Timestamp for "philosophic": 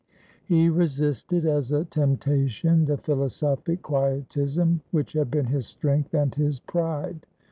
2.97-3.83